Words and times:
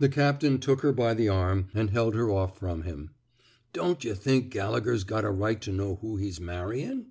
The 0.00 0.08
captain 0.08 0.58
took 0.58 0.80
her 0.80 0.90
by 0.92 1.14
the 1.14 1.28
arm 1.28 1.68
and 1.72 1.90
held 1.90 2.16
her 2.16 2.28
off 2.28 2.58
from 2.58 2.82
him. 2.82 3.10
Don't 3.72 4.02
yuh 4.02 4.16
think 4.16 4.50
Gallegher's 4.50 5.04
got 5.04 5.24
a 5.24 5.30
right 5.30 5.62
to 5.62 5.70
know 5.70 5.98
who 6.00 6.16
he's 6.16 6.40
marryin'? 6.40 7.06